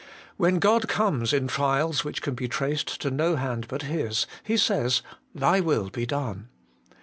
[0.35, 4.57] When God comes in trials which can be traced to no hand but His, he
[4.57, 5.03] says,'
[5.35, 6.49] Thy will be done.'